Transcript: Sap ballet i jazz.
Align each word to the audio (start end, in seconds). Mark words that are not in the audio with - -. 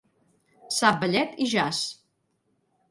Sap 0.77 0.97
ballet 1.03 1.39
i 1.47 1.49
jazz. 1.55 1.79